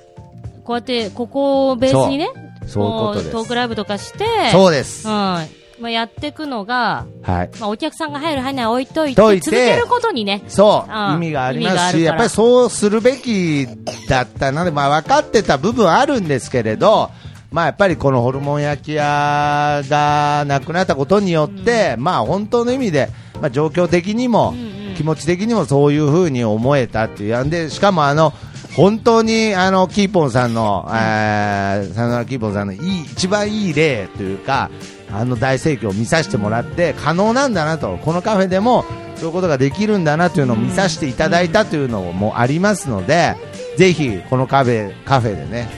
[0.64, 2.30] こうやって、ここをベースにね、
[2.68, 5.08] そういうことトークライブとかして、そうです。
[5.08, 5.65] はい。
[5.80, 7.50] まあ、やっていくのが、はい。
[7.60, 9.46] まあ、お客さんが入る入らない置いといて、といて。
[9.46, 11.16] 続けることにね、そう、うん。
[11.16, 13.68] 意味がありますし、やっぱりそうするべき
[14.08, 17.12] だったなので、まあ分かってた部分はあるんですけれど、
[17.52, 23.10] まあやっぱりこのホルモン焼き屋がなくなったことによって、まあ本当の意味で、
[23.42, 27.44] まあ状況的にも、うんうん気持ち的にもそういうふうに思えたっていう。
[27.44, 28.34] んで、しかもあの、
[28.76, 34.72] 本当にあの、キーポンさんの、えー、さよならキーポンさんのいい、一番いい例というか、
[35.18, 38.84] あの大盛況を見させてもらって、可能なんだなと、このカフェでも
[39.16, 43.36] そういうことができるんだなというのを見させていただいたというのもありますので、
[43.78, 45.70] ぜひこのカフェ、カフェでね、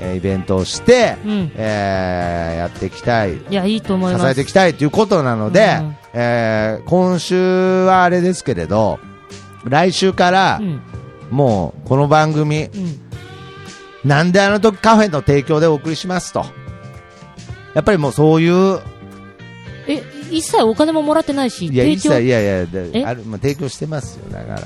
[0.00, 3.36] えーイベントをして、うんえーやっていきたい。
[3.36, 4.24] いや、いいと思います。
[4.24, 8.98] 支えていきたいということなので、うんえー今週はあれですけれど、
[9.64, 10.80] 来週からう、ん。
[11.30, 13.00] もうこの番組、うん。
[14.04, 16.44] なんであの時カフェの提供でお送りしますと。
[17.74, 18.80] やっぱりもうそういう、
[19.88, 24.60] え、一切お金ももらってないし、いや、一切、いやいや、あるまあ、提供してますよ、だから。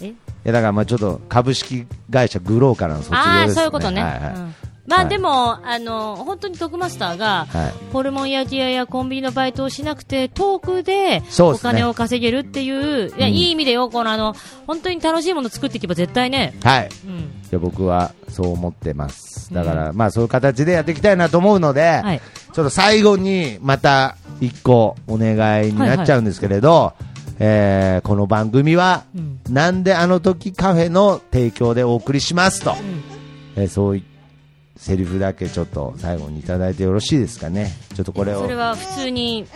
[0.00, 0.14] え？
[0.44, 3.30] や、だからまあちょっと株式会社グローからの卒業です、ね。
[3.30, 4.02] ああ、そういうことね。
[4.02, 4.34] はいはい。
[4.34, 4.54] うん。
[4.86, 5.08] まあはい。
[5.08, 7.92] でも、あの、本当に徳マスターが、はい。
[7.92, 13.34] ホルモン焼き屋やコンビニのバイトをしなくて、トークでお金を稼げるっていう、いや、うん。
[13.34, 14.34] いい意味でよ、このあの、
[14.66, 16.88] 本当に楽しいもの作っていけば絶対ね、はい。
[17.06, 17.30] うん。
[17.50, 19.52] いや僕はそう思ってます。
[19.52, 22.20] だから、まあそういう形でやっていきたいなと思うので、はい。
[22.52, 25.34] ちょっと最後にまた一個お願
[25.68, 26.92] いになっちゃうんですけれど、
[27.40, 29.40] えーこの番組は、うん。
[29.48, 33.62] なんであの時カフェの提供でお送りしますと、うん。
[33.62, 34.04] えーそうい
[34.80, 37.70] セリフだけちょっと最後にいただいてよろしいですかね。
[37.94, 38.40] ちょっとこれを。
[38.40, 39.46] それは普通に、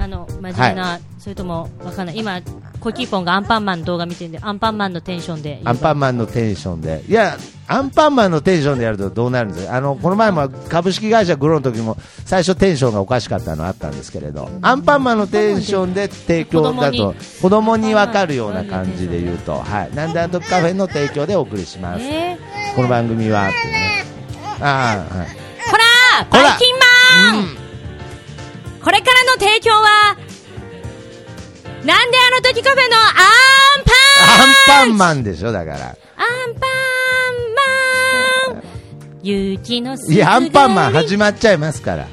[0.00, 2.16] あの、真面目な、それとも、わかんない。
[2.16, 2.40] 今、
[2.80, 5.60] コキーポンがアンパンマンの動画見てるんで、アンパンマンのテンションで。
[5.62, 7.04] アンパンマンのテンションで。
[7.06, 7.36] いや、
[7.68, 9.66] アンパンマンのテンションでやるとどうなるんです？
[9.66, 19.94] かあの、この前も株式会社グローの時も最初テンションがおかしかったのあったんですけれど、アンパンマンのテンションで提供だと、子供にわかるような感じで言うと、はい。
[19.94, 22.04] なんであの時カフェの提供でお送りします。
[22.04, 22.38] え
[22.74, 24.01] この番組は、っていうね。
[24.62, 25.26] ああ、はい。
[25.26, 27.56] ー、こらこらバイキンマン、
[28.82, 30.16] これからの提供は、
[31.84, 35.78] なんであの時カフェのアンパンアンパンマンでしょ、だから。
[35.78, 35.96] アン
[36.54, 36.66] パ
[38.50, 38.62] ンマン
[39.22, 42.06] 雪のいや、アンパンマン始始まっちゃいますから。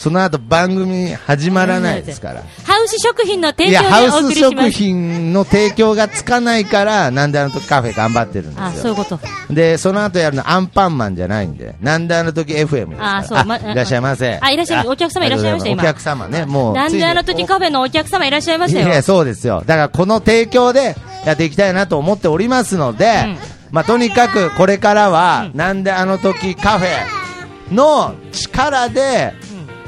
[0.00, 2.42] その後番組始まらないですから。
[2.64, 4.70] ハウス食品の提いや、供でおハウス食。
[4.70, 8.82] 品の提供がつかないから、なんであの時カフェ頑張ってるんであ、すよ。
[8.82, 9.20] そういうこと。
[9.52, 13.16] で、その後やるのアンパンマンじゃないんで、なんであの時 FM ですから。
[13.18, 14.38] あそうまいらっしゃいませ。
[14.40, 16.74] あいらっしゃいお客様いらっしゃいました今お客様ね、もう。
[16.74, 18.88] なんであの時カフェのお客様いらっしゃいましたよ。
[18.88, 19.62] いや、そうですよ。
[19.66, 23.38] だからこの提供でやっていきたいなと思っておりますので、うん
[23.70, 29.34] まあとにかくこれからは、うんなんであの時カフェの力で、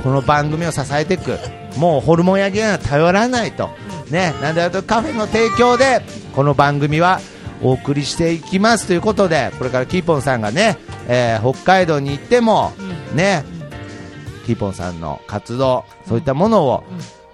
[0.03, 1.39] この番組を支えていく。
[1.77, 3.71] もうホルモン焼きには頼らないと。
[4.11, 6.03] ね、なんであの時カフェの提供で、
[6.35, 7.21] この番組は
[7.63, 8.87] お送りしていきます。
[8.87, 10.77] ということで、これからキーポンさんがね、
[11.09, 12.73] えー北海道に行っても、
[13.13, 13.45] うね、
[14.45, 16.85] キーポンさんの活動、そういったものを、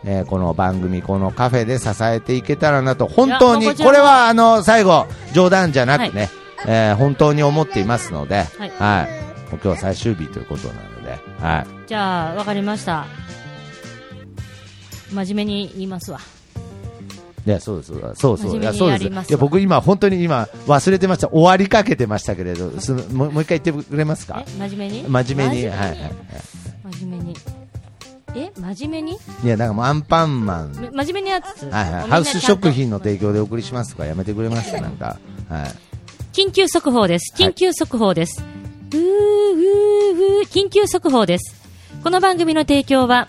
[0.05, 6.29] えーこの番組、このカフェで支えていけたらなと、本当に、これはあの最後、冗談じゃなくね、
[6.67, 8.73] えー本当に思っていますので、はい。
[8.79, 9.09] はい、
[9.51, 10.98] 今日は最終日ということなので、
[11.39, 13.07] はい、じゃあ、わかりました。
[15.13, 16.21] 真面目に言いますわ。
[17.47, 19.05] いや、そうです、そうそう、いや、そうです。
[19.07, 21.29] いや、僕今、本当に今、忘れてました。
[21.29, 24.45] 終わりかけてましたけれど、すもうもう一回言ってくれますか？
[24.47, 25.09] え真面目に？
[25.09, 26.13] 真面目に、はいはいはい。
[26.93, 27.37] 真面目に。
[28.35, 29.19] え真面目に？
[29.45, 31.65] いや、なんかもうアンパンマン、め真面目なやつ？
[31.65, 34.71] はいはい、ハウス食品の提供でお送りしますとかやめてくれます？
[34.79, 35.19] なんか、
[35.49, 35.71] はい。
[36.35, 37.33] 緊急速報です。
[37.35, 38.43] 緊急速報です。
[38.93, 40.18] うーうーうー
[40.69, 41.55] 緊急速報です。
[42.05, 43.27] この番組の提供は、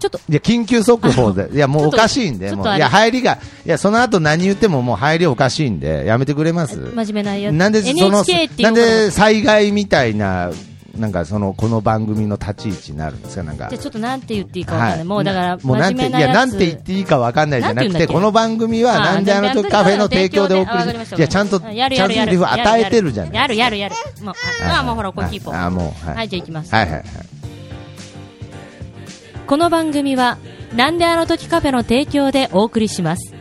[0.00, 7.54] ちょっと、いや、緊急速報で、いや、もうおかしいんで、もう、いや、入りが、いや、その後何言ってももう入りおかしいんで、やめてくれます真面目なやつ。
[7.54, 8.24] なんで、その
[8.58, 10.50] なんで災害みたいな、
[10.96, 13.78] なんかその、この番組の立ち位置になるんですか、なんかじゃ。
[13.78, 14.98] あちょっとなんて言っていいかわかんない。
[14.98, 23.94] はいもうだから、もうなんて、いや、なんて言っていいかわかんないじゃなくて、この番組は、あなんであの時カフェの提供でお送りちゃんと、ちゃんとやるやるやるセリフ与えてるじゃないやるやるやる。
[24.22, 25.54] もう、あ、あもうほら、これキーポン。
[25.54, 26.16] あ、もう、はい。
[26.16, 26.74] はい、じゃあ行きます。
[26.74, 27.04] はいはいはい。
[29.46, 30.36] この番組は、
[30.76, 33.34] なんであの時カフェの提供でお送りします。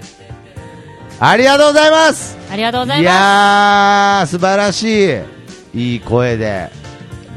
[1.20, 5.22] ありがとうございますありがとうございいまやー、素晴らし
[5.74, 5.94] い。
[5.94, 6.81] いい声で。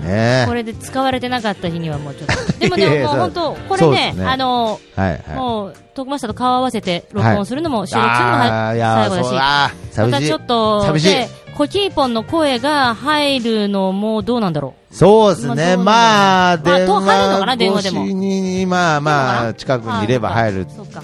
[0.05, 0.49] ねす。
[0.49, 2.59] これで使われてなかった日にはもうちょっと。
[2.59, 5.37] でもで も本当、これね、ねあの、はいはい。
[5.37, 15.77] もう、徳マスターと顔合わせて録音するのも、収録するのもあーいや最後だしまたちょっと、で、コキーポンの声が入るのもどうなんだろそうですね。
[15.77, 19.01] ままあ、電話電話でも越しに、まあう。
[19.03, 21.03] まあ、近くにいれば入るあそうか。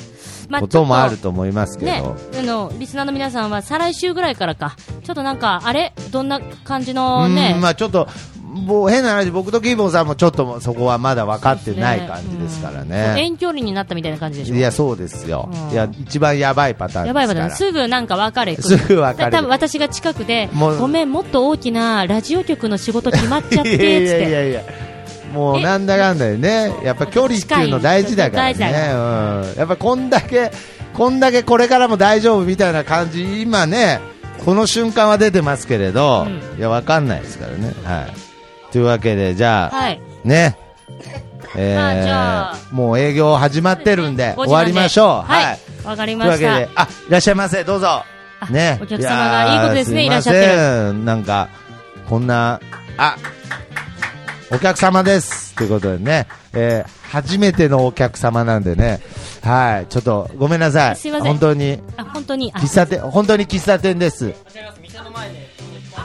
[0.48, 5.92] まあこともあると思いますけねど。、あの、リスナーの皆さんは再来週ぐらいからか、ちょっとなんか、あれ？
[6.10, 7.52] どんな感じのね？
[7.54, 8.08] うん、まあちょっと、
[8.50, 13.14] もう変な話、僕とキーボーさんもちょっともそこはまだ分かってない感じですからうんね。
[13.18, 14.54] 遠距離になったみたいな感じでしょ？
[14.56, 15.70] いや、そうですようん。
[15.70, 17.06] いや、一番やばいパターン。
[17.06, 17.50] やばいわね。
[17.50, 24.30] すぐなんか別れすぐ別れる多分私が近くで、ごめん、もっと大きなラジオ局の仕事決まっちゃって、いやいやいて。
[24.32, 24.62] やいや。
[25.32, 28.64] もうなんだかんだでね、やっぱ距離っていうの大事だからね。
[28.64, 29.58] うん。
[29.58, 30.50] やっぱこんだけ、
[30.92, 34.00] こんだけこれからも大丈夫みたいな感じ、今ね、
[34.44, 37.72] この瞬間は出てますけれど、うんいや、わかんないですからね。
[37.84, 38.29] はい。
[38.70, 40.00] というわけで、じゃあ、はい。
[40.24, 40.56] ね。
[41.56, 45.33] えー、もう営業始まってるんで、5終わりましょう。
[45.33, 45.59] はい。
[45.85, 46.37] わかりました。
[46.37, 48.04] というわけで、あ、いらっしゃいませ、どうぞ。
[48.50, 48.78] ね。
[48.80, 51.48] お客様がいいことですねすいらっしゃってるませんなんか、
[52.09, 52.61] こんな、
[52.96, 53.16] あ、
[54.52, 55.54] お客様です。
[55.56, 59.00] ということでね、えー初めてのお客様なんでね、
[59.42, 60.96] はい、ちょっとごめんなさい。
[60.96, 62.52] すいません本当に、あ、本当に。
[62.54, 64.33] あ喫茶店、本当に喫茶店です。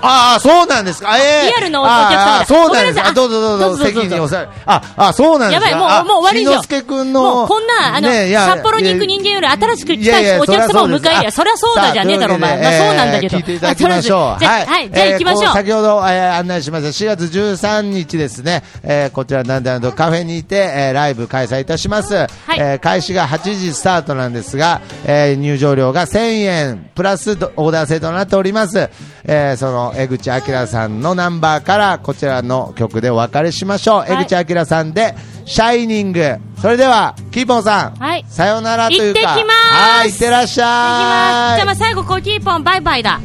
[0.02, 1.18] ああ、そうなんですか。
[1.18, 3.14] ええリアルのお客様だああそうなんですか。
[3.14, 5.70] どうぞどうぞ、席におさあ、あ、そうなんですか。
[5.70, 12.62] やばいもうあもう終わりじゃんしのすけくんの、もうこんな、あの、ねいや札幌に行く人間より新しく来いやいやたお客様を迎え入れ、そりゃそりゃそうだじゃねえだろ、お前。
[12.62, 13.38] まあそうなんだけど。
[13.38, 14.44] 聞いていただきましょう。
[14.46, 15.54] はい、じゃあ行きましょう。
[15.54, 22.16] 先ほど、えー案内しました4月13日ですね、えーこちらなんであのカフェにて、えーライブ開催いたします。
[22.16, 28.90] えー開始が8時スタートなんですが、えー入場料が1000円プラスオーダー制となっております。
[29.26, 34.04] えーその江口明さんのナンバーからこちらの曲でお別れしましょう。
[34.04, 36.38] い江口明さんで、シャイニング。
[36.62, 37.96] それでは、キーポンさん。
[37.96, 39.20] はいさようならというか。
[39.20, 40.68] 行ってきますはい、行ってらっしゃい。
[40.68, 41.56] 行きます。
[41.56, 43.20] じゃあまあ最後、コキーポン、バイバイだ。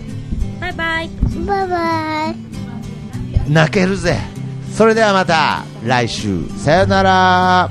[0.61, 1.11] バイバイ。
[1.47, 2.51] バイバイ。
[3.51, 4.17] 泣けるぜ
[4.73, 7.71] それではまた来週さよなら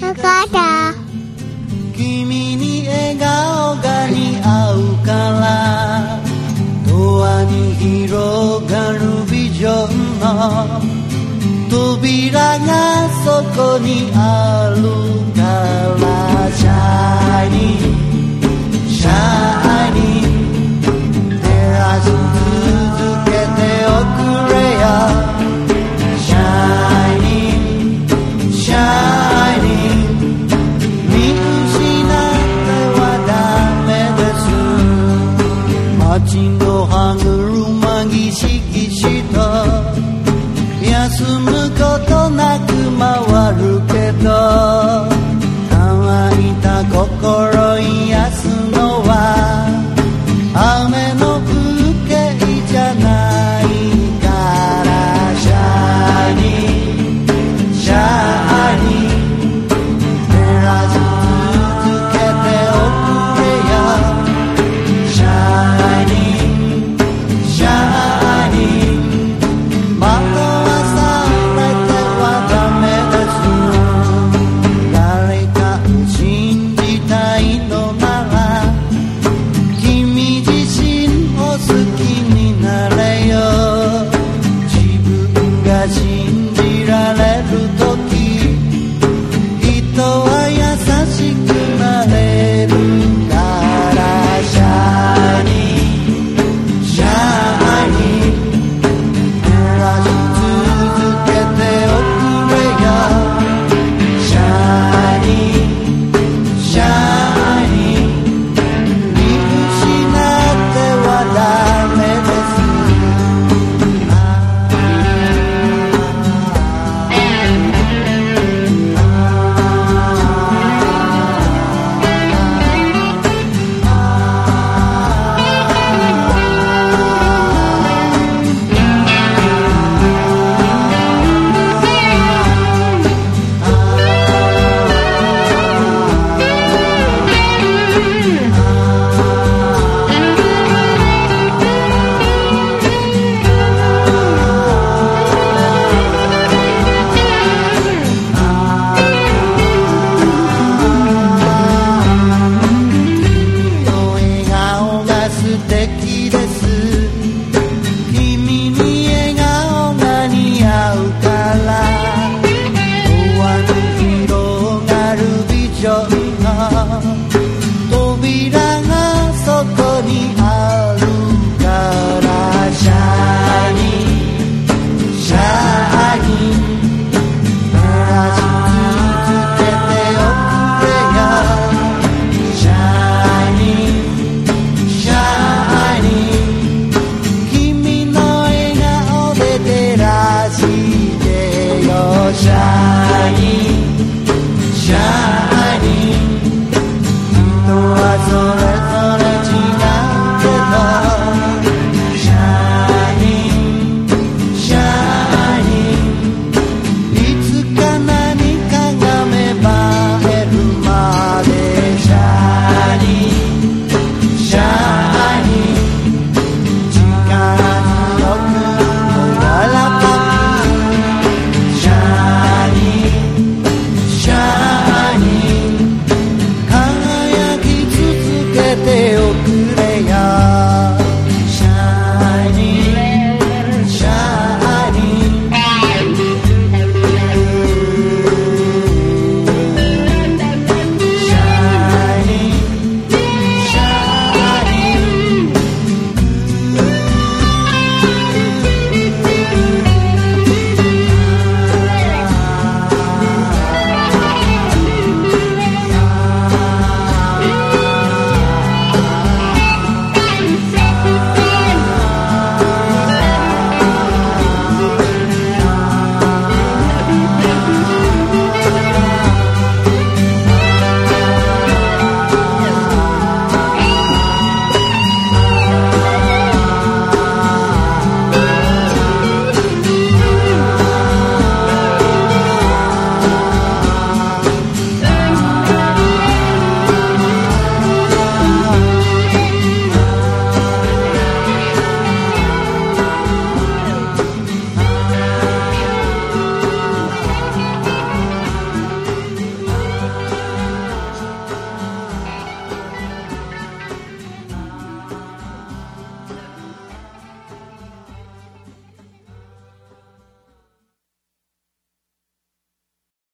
[0.00, 1.07] わかった。
[1.98, 6.22] 君に笑顔が似合うから
[6.88, 10.80] ドアに広がるビジョンの
[11.68, 14.80] 扉がそこにある
[15.34, 15.42] か
[15.98, 16.06] ら
[16.52, 19.10] シャイニーシャ
[19.88, 20.86] イニー
[21.42, 22.06] 照らし
[22.94, 24.56] 続けておくれ
[25.34, 25.37] よ。